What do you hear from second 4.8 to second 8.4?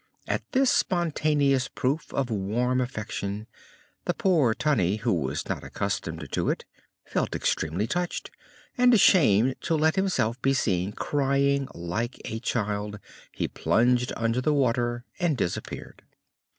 who was not accustomed to it, felt extremely touched,